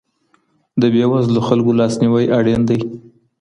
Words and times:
د 0.81 0.83
بېوزلو 0.93 1.41
خلګو 1.47 1.77
لاسنیوی 1.79 2.25
اړین 2.37 2.61
دی. 2.69 2.79